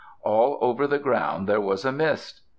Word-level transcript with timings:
All 0.23 0.57
over 0.61 0.87
the 0.87 0.97
ground 0.97 1.45
there 1.47 1.61
was 1.61 1.85
a 1.85 1.91
mist. 1.91 2.41